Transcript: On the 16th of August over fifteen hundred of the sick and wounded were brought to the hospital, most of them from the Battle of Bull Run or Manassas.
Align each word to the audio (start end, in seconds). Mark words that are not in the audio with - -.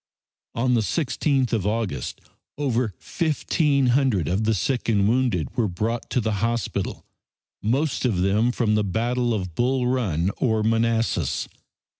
On 0.55 0.73
the 0.73 0.81
16th 0.81 1.53
of 1.53 1.67
August 1.67 2.21
over 2.57 2.95
fifteen 2.97 3.85
hundred 3.93 4.27
of 4.27 4.45
the 4.45 4.55
sick 4.55 4.89
and 4.89 5.07
wounded 5.07 5.55
were 5.55 5.67
brought 5.67 6.09
to 6.09 6.19
the 6.19 6.37
hospital, 6.41 7.05
most 7.61 8.03
of 8.03 8.17
them 8.21 8.51
from 8.51 8.73
the 8.73 8.83
Battle 8.83 9.31
of 9.31 9.53
Bull 9.53 9.85
Run 9.85 10.31
or 10.37 10.63
Manassas. 10.63 11.47